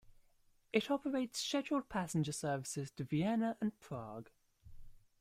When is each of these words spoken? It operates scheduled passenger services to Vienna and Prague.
It 0.73 0.89
operates 0.89 1.39
scheduled 1.39 1.87
passenger 1.87 2.31
services 2.31 2.89
to 2.93 3.03
Vienna 3.03 3.55
and 3.61 3.77
Prague. 3.79 4.31